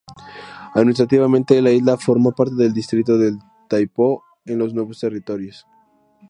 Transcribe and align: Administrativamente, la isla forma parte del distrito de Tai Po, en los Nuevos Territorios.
Administrativamente, 0.73 1.61
la 1.61 1.69
isla 1.71 1.95
forma 1.95 2.31
parte 2.31 2.55
del 2.55 2.73
distrito 2.73 3.19
de 3.19 3.37
Tai 3.67 3.85
Po, 3.85 4.23
en 4.45 4.57
los 4.57 4.73
Nuevos 4.73 4.99
Territorios. 4.99 5.67